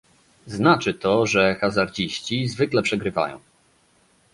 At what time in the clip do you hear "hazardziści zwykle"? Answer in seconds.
1.55-2.81